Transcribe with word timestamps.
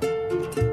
Thank 0.00 0.56
you. 0.56 0.67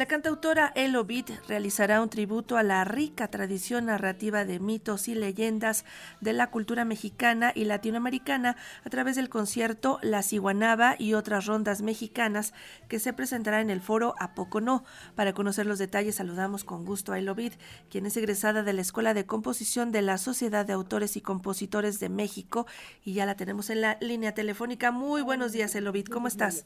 La 0.00 0.06
cantautora 0.06 0.72
Elo 0.76 1.04
Beat 1.04 1.28
realizará 1.46 2.00
un 2.00 2.08
tributo 2.08 2.56
a 2.56 2.62
la 2.62 2.82
rica 2.84 3.28
tradición 3.28 3.84
narrativa 3.84 4.46
de 4.46 4.58
mitos 4.58 5.08
y 5.08 5.14
leyendas 5.14 5.84
de 6.22 6.32
la 6.32 6.50
cultura 6.50 6.86
mexicana 6.86 7.52
y 7.54 7.66
latinoamericana 7.66 8.56
a 8.82 8.88
través 8.88 9.16
del 9.16 9.28
concierto 9.28 9.98
La 10.00 10.22
Ciguanaba 10.22 10.96
y 10.98 11.12
otras 11.12 11.44
rondas 11.44 11.82
mexicanas 11.82 12.54
que 12.88 12.98
se 12.98 13.12
presentará 13.12 13.60
en 13.60 13.68
el 13.68 13.82
foro 13.82 14.14
A 14.18 14.34
Poco 14.34 14.62
No. 14.62 14.84
Para 15.16 15.34
conocer 15.34 15.66
los 15.66 15.78
detalles 15.78 16.14
saludamos 16.14 16.64
con 16.64 16.86
gusto 16.86 17.12
a 17.12 17.18
Elo 17.18 17.34
Beat, 17.34 17.60
quien 17.90 18.06
es 18.06 18.16
egresada 18.16 18.62
de 18.62 18.72
la 18.72 18.80
Escuela 18.80 19.12
de 19.12 19.26
Composición 19.26 19.92
de 19.92 20.00
la 20.00 20.16
Sociedad 20.16 20.64
de 20.64 20.72
Autores 20.72 21.18
y 21.18 21.20
Compositores 21.20 22.00
de 22.00 22.08
México 22.08 22.66
y 23.04 23.12
ya 23.12 23.26
la 23.26 23.36
tenemos 23.36 23.68
en 23.68 23.82
la 23.82 23.98
línea 24.00 24.32
telefónica. 24.32 24.92
Muy 24.92 25.20
buenos 25.20 25.52
días, 25.52 25.74
Elo 25.74 25.92
Beat, 25.92 26.08
¿cómo 26.08 26.26
estás? 26.26 26.64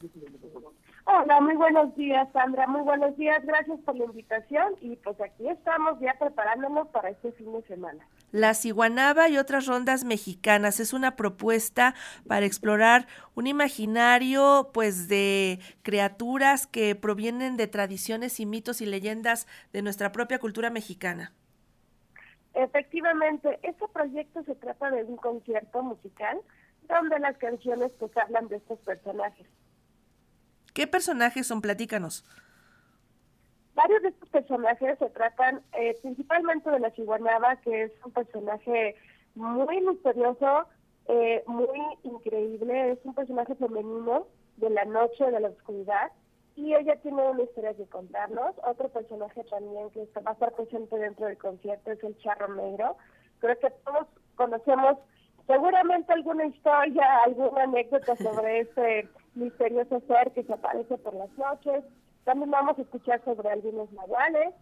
Hola, 1.17 1.39
muy 1.39 1.55
buenos 1.55 1.95
días, 1.95 2.27
Sandra. 2.33 2.67
Muy 2.67 2.81
buenos 2.81 3.15
días. 3.15 3.41
Gracias 3.45 3.79
por 3.85 3.95
la 3.95 4.03
invitación. 4.03 4.75
Y 4.81 4.97
pues 4.97 5.19
aquí 5.21 5.47
estamos 5.47 5.97
ya 6.01 6.13
preparándonos 6.19 6.89
para 6.89 7.09
este 7.09 7.31
fin 7.33 7.53
de 7.53 7.61
semana. 7.67 8.05
La 8.31 8.53
Ciguanaba 8.53 9.29
y 9.29 9.37
otras 9.37 9.65
rondas 9.65 10.03
mexicanas 10.03 10.81
es 10.81 10.91
una 10.91 11.15
propuesta 11.15 11.95
para 12.27 12.45
explorar 12.45 13.07
un 13.33 13.47
imaginario 13.47 14.71
pues 14.73 15.07
de 15.07 15.59
criaturas 15.83 16.67
que 16.67 16.95
provienen 16.95 17.55
de 17.55 17.67
tradiciones 17.67 18.41
y 18.41 18.45
mitos 18.45 18.81
y 18.81 18.85
leyendas 18.85 19.47
de 19.71 19.83
nuestra 19.83 20.11
propia 20.11 20.39
cultura 20.39 20.69
mexicana. 20.69 21.31
Efectivamente, 22.55 23.57
este 23.63 23.87
proyecto 23.87 24.43
se 24.43 24.55
trata 24.55 24.91
de 24.91 25.05
un 25.05 25.15
concierto 25.15 25.81
musical 25.81 26.41
donde 26.89 27.19
las 27.19 27.37
canciones 27.37 27.93
pues 27.99 28.11
hablan 28.17 28.49
de 28.49 28.57
estos 28.57 28.79
personajes. 28.79 29.47
¿Qué 30.75 30.87
personajes 30.87 31.47
son? 31.47 31.61
Platícanos. 31.61 32.25
Varios 33.75 34.01
de 34.01 34.09
estos 34.09 34.27
personajes 34.27 34.99
se 34.99 35.09
tratan 35.09 35.61
eh, 35.71 35.97
principalmente 36.01 36.69
de 36.69 36.79
la 36.81 36.91
Chihuanaba, 36.91 37.55
que 37.61 37.83
es 37.83 37.91
un 38.03 38.11
personaje 38.11 38.97
muy 39.35 39.79
misterioso, 39.79 40.65
eh, 41.07 41.43
muy 41.47 41.79
increíble, 42.03 42.91
es 42.91 42.99
un 43.05 43.15
personaje 43.15 43.55
femenino 43.55 44.27
de 44.57 44.69
la 44.69 44.83
noche, 44.83 45.31
de 45.31 45.39
la 45.39 45.47
oscuridad, 45.47 46.11
y 46.57 46.75
ella 46.75 46.97
tiene 47.01 47.23
una 47.23 47.43
historia 47.43 47.73
que 47.73 47.85
contarnos. 47.85 48.53
Otro 48.67 48.89
personaje 48.89 49.45
también 49.45 49.89
que 49.91 50.05
va 50.21 50.31
a 50.31 50.33
estar 50.33 50.51
presente 50.55 50.97
dentro 50.97 51.27
del 51.27 51.37
concierto 51.37 51.91
es 51.91 52.03
el 52.03 52.17
Charro 52.17 52.53
Negro. 52.53 52.97
Creo 53.39 53.57
que 53.59 53.69
todos 53.85 54.07
conocemos 54.35 54.97
seguramente 55.47 56.11
alguna 56.11 56.47
historia, 56.47 57.23
alguna 57.23 57.63
anécdota 57.63 58.17
sobre 58.17 58.59
ese 58.59 59.07
misterioso 59.35 60.01
ser 60.07 60.31
que 60.31 60.43
se 60.43 60.53
aparece 60.53 60.97
por 60.97 61.13
las 61.13 61.29
noches. 61.37 61.83
También 62.23 62.51
vamos 62.51 62.77
a 62.77 62.81
escuchar 62.81 63.23
sobre 63.23 63.49
algunos 63.49 63.91
nahuales, 63.91 64.53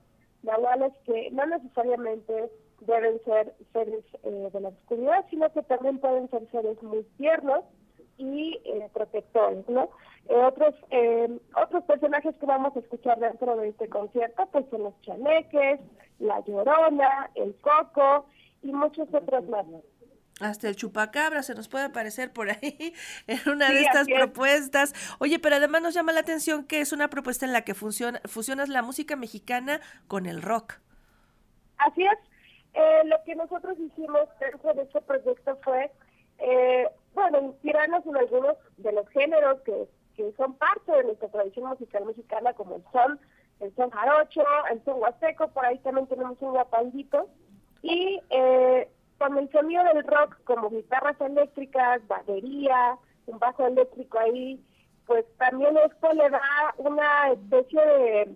nahuales 0.44 0.92
que 1.06 1.32
no 1.32 1.46
necesariamente 1.46 2.52
deben 2.82 3.24
ser 3.24 3.54
seres 3.72 4.04
eh, 4.24 4.50
de 4.52 4.60
la 4.60 4.70
oscuridad, 4.70 5.26
sino 5.30 5.52
que 5.52 5.64
también 5.64 6.00
pueden 6.00 6.30
ser 6.30 6.50
seres 6.52 6.82
muy 6.84 7.04
tiernos 7.18 7.64
y 8.18 8.60
eh, 8.66 8.90
protectores, 8.94 9.68
¿no? 9.70 9.90
Eh, 10.30 10.36
otros 10.36 10.76
otros 11.62 11.84
personajes 11.86 12.36
que 12.38 12.46
vamos 12.46 12.76
a 12.76 12.80
escuchar 12.80 13.20
dentro 13.20 13.56
de 13.58 13.70
este 13.70 13.90
concierto, 13.90 14.48
pues 14.52 14.66
son 14.70 14.84
los 14.84 15.02
chaneques, 15.02 15.80
la 16.20 16.40
llorona, 16.46 17.30
el 17.36 17.56
coco 17.56 18.26
y 18.62 18.72
muchos 18.72 19.14
otros 19.14 19.48
más 19.50 19.66
hasta 20.44 20.68
el 20.68 20.76
chupacabra 20.76 21.44
se 21.44 21.56
nos 21.56 21.68
puede 21.68 21.86
aparecer 21.86 22.31
por 22.31 22.50
ahí 22.50 22.94
en 23.28 23.40
una 23.50 23.70
de 23.70 23.81
estas 23.81 24.08
propuestas. 24.08 24.94
Oye, 25.20 25.40
pero 25.40 25.56
además 25.56 25.81
nos 25.81 25.94
llama 25.94 26.12
la 26.12 26.22
atención 26.22 26.66
que 26.66 26.81
es 26.81 26.92
una 26.92 27.09
propuesta 27.09 27.46
en 27.46 27.54
la 27.54 27.62
que 27.64 27.74
funciona, 27.74 28.22
fusionas 28.26 28.70
la 28.70 28.82
música 28.82 29.16
mexicana 29.16 29.82
con 30.08 30.26
el 30.26 30.42
rock. 30.42 30.76
Así 31.78 32.03
es. 32.03 32.18
Eh, 32.74 33.02
lo 33.06 33.24
que 33.24 33.36
nosotros 33.36 33.78
hicimos 33.80 34.28
dentro 34.40 34.74
de 34.74 34.84
este 34.84 35.02
proyecto 35.02 35.59
fue, 35.64 35.92
eh, 36.40 36.88
bueno, 37.14 37.40
inspirarnos 37.42 38.06
en 38.06 38.18
algunos 38.18 38.58
de 38.78 38.92
los 38.94 39.08
géneros 39.09 39.62
que, 39.62 39.88
que 40.16 40.32
son 40.38 40.56
parte 40.56 40.92
de 40.92 41.03
nuestra 41.03 41.30
tradición 41.30 41.70
musical 41.70 42.06
mexicana, 42.06 42.53
como 42.53 42.78
el 42.78 42.84
son, 42.92 43.20
el 43.59 43.76
son 43.76 43.92
jarocho, 43.92 44.44
el 44.72 44.84
son 44.84 45.00
huasteco, 45.00 45.50
por 45.50 45.66
ahí 45.66 45.78
también 45.80 46.08
tenemos 46.08 46.42
un 46.42 46.52
guapandito. 46.52 47.30
Y 47.84 48.22
eh, 48.30 48.90
con 49.23 49.38
el 49.38 49.50
sonido 49.51 49.81
del 49.85 50.03
rock 50.03 50.38
como 50.44 50.69
guitarras 50.69 51.19
eléctricas, 51.22 52.06
batería, 52.09 52.97
un 53.28 53.39
bajo 53.39 53.66
eléctrico 53.66 54.19
ahí, 54.19 54.61
pues 55.06 55.23
también 55.38 55.78
esto 55.78 56.11
le 56.11 56.29
da 56.29 56.41
una 56.78 57.31
especie 57.31 57.79
de, 57.85 58.35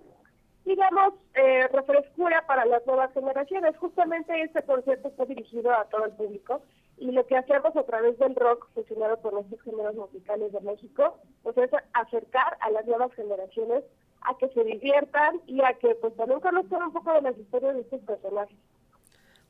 digamos, 0.64 1.14
eh, 1.34 1.68
refrescura 1.74 2.46
para 2.48 2.66
las 2.66 2.88
nuevas 2.88 3.12
generaciones. 3.14 3.76
Justamente 3.76 4.42
este 4.42 4.64
concierto 4.64 5.10
está 5.10 5.26
dirigido 5.26 5.74
a 5.74 5.84
todo 5.90 6.06
el 6.06 6.14
público 6.14 6.62
y 6.98 7.12
lo 7.12 7.28
que 7.28 7.36
hacemos 7.36 7.76
a 7.76 7.84
través 7.84 8.18
del 8.18 8.34
rock 8.36 8.70
fusionado 8.74 9.18
con 9.18 9.38
estos 9.40 9.62
géneros 9.64 9.96
musicales 9.96 10.54
de 10.54 10.62
México, 10.62 11.20
pues 11.44 11.58
es 11.58 11.70
acercar 11.92 12.58
a 12.62 12.72
las 12.72 12.86
nuevas 12.86 13.14
generaciones 13.14 13.84
a 14.22 14.38
que 14.38 14.48
se 14.50 14.64
diviertan 14.64 15.42
y 15.48 15.62
a 15.64 15.74
que 15.74 15.96
pues 15.96 16.16
también 16.16 16.40
conozcan 16.40 16.84
un 16.84 16.94
poco 16.94 17.12
de 17.12 17.24
las 17.24 17.38
historias 17.38 17.76
de 17.76 17.82
estos 17.82 18.00
personajes 18.04 18.58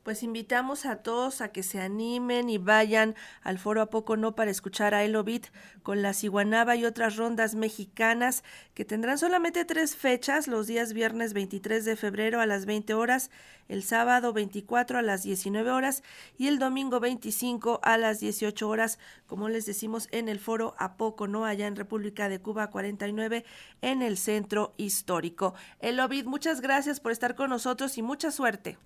pues 0.08 0.22
invitamos 0.22 0.86
a 0.86 1.02
todos 1.02 1.42
a 1.42 1.52
que 1.52 1.62
se 1.62 1.82
animen 1.82 2.48
y 2.48 2.56
vayan 2.56 3.14
al 3.42 3.58
foro 3.58 3.82
a 3.82 3.90
poco 3.90 4.16
no 4.16 4.34
para 4.34 4.50
escuchar 4.50 4.94
a 4.94 5.04
Elobit 5.04 5.48
con 5.82 6.00
la 6.00 6.14
Ciguanaba 6.14 6.76
y 6.76 6.86
otras 6.86 7.16
rondas 7.16 7.54
mexicanas 7.54 8.42
que 8.72 8.86
tendrán 8.86 9.18
solamente 9.18 9.66
tres 9.66 9.96
fechas, 9.96 10.48
los 10.48 10.66
días 10.66 10.94
viernes 10.94 11.34
23 11.34 11.84
de 11.84 11.94
febrero 11.94 12.40
a 12.40 12.46
las 12.46 12.64
20 12.64 12.94
horas, 12.94 13.30
el 13.68 13.82
sábado 13.82 14.32
24 14.32 14.98
a 14.98 15.02
las 15.02 15.24
19 15.24 15.70
horas 15.72 16.02
y 16.38 16.46
el 16.46 16.58
domingo 16.58 17.00
25 17.00 17.80
a 17.82 17.98
las 17.98 18.18
18 18.18 18.66
horas, 18.66 18.98
como 19.26 19.50
les 19.50 19.66
decimos 19.66 20.08
en 20.10 20.30
el 20.30 20.40
foro 20.40 20.74
a 20.78 20.96
poco 20.96 21.28
no 21.28 21.44
allá 21.44 21.66
en 21.66 21.76
República 21.76 22.30
de 22.30 22.40
Cuba 22.40 22.70
49 22.70 23.44
en 23.82 24.00
el 24.00 24.16
centro 24.16 24.72
histórico. 24.78 25.52
Elobit, 25.80 26.24
muchas 26.24 26.62
gracias 26.62 26.98
por 26.98 27.12
estar 27.12 27.34
con 27.34 27.50
nosotros 27.50 27.98
y 27.98 28.00
mucha 28.00 28.30
suerte. 28.30 28.78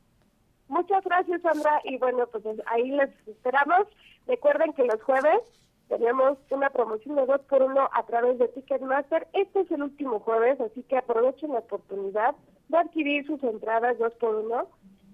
Muchas 0.73 1.05
gracias, 1.05 1.43
Sandra. 1.43 1.83
Y 1.85 1.99
bueno, 1.99 2.27
pues 2.29 2.45
ahí 2.65 2.91
les 2.91 3.11
esperamos. 3.29 3.87
Recuerden 4.27 4.73
que 4.73 4.85
los 4.85 5.03
jueves 5.03 5.41
tenemos 5.89 6.39
una 6.49 6.71
promoción 6.71 7.15
de 7.17 7.27
dos 7.27 7.43
por 7.43 7.63
uno 7.63 7.91
a 7.93 8.03
través 8.07 8.39
de 8.39 8.49
Ticketmaster. 8.49 9.29
Este 9.35 9.61
es 9.61 9.71
el 9.71 9.83
último 9.83 10.21
jueves, 10.21 10.59
así 10.63 10.83
que 10.85 10.97
aprovechen 10.97 11.53
la 11.53 11.59
oportunidad 11.59 12.35
de 12.69 12.79
adquirir 12.79 13.27
sus 13.27 13.43
entradas 13.45 13.99
dos 13.99 14.15
por 14.15 14.35
uno. 14.35 14.67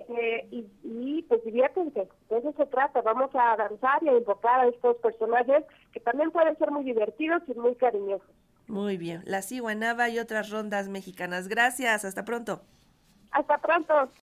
Eh, 0.09 0.47
y, 0.85 1.23
pues 1.23 1.45
diviértense, 1.45 2.09
de 2.31 2.39
eso 2.39 2.55
se 2.57 2.67
trata, 2.67 3.03
vamos 3.03 3.35
a 3.35 3.53
avanzar 3.53 4.01
y 4.03 4.09
a 4.11 4.17
invocar 4.17 4.61
a 4.61 4.69
estos 4.69 4.97
personajes 4.99 5.65
que 5.93 5.99
también 5.99 6.31
pueden 6.31 6.57
ser 6.57 6.71
muy 6.71 6.85
divertidos 6.85 7.43
y 7.49 7.55
muy 7.55 7.75
cariñosos. 7.75 8.31
Muy 8.69 8.97
bien, 8.97 9.23
la 9.27 9.43
Ciguanaba 9.43 10.09
y 10.09 10.21
otras 10.21 10.51
rondas 10.51 10.89
mexicanas. 10.89 11.49
Gracias, 11.49 12.05
hasta 12.05 12.25
pronto. 12.25 12.63
Hasta 13.33 13.59
pronto. 13.59 14.09